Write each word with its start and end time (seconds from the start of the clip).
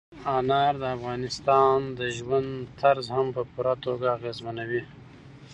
انار 0.37 0.73
د 0.81 0.83
افغانانو 0.95 1.95
د 1.99 2.01
ژوند 2.17 2.49
طرز 2.79 3.05
هم 3.15 3.27
په 3.35 3.41
پوره 3.51 3.73
توګه 3.85 4.07
اغېزمنوي. 4.17 4.83